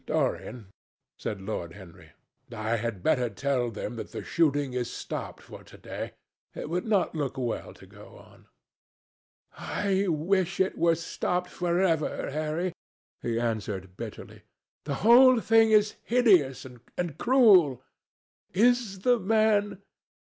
[0.07, 0.71] "Dorian,"
[1.15, 2.13] said Lord Henry,
[2.51, 6.13] "I had better tell them that the shooting is stopped for to day.
[6.55, 8.47] It would not look well to go on."
[9.55, 12.73] "I wish it were stopped for ever, Harry,"
[13.21, 14.41] he answered bitterly.
[14.85, 17.83] "The whole thing is hideous and cruel.
[18.55, 19.83] Is the man